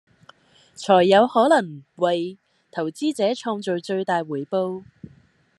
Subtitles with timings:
[0.73, 2.39] 才有可能為
[2.71, 4.83] 投資者創造最大回報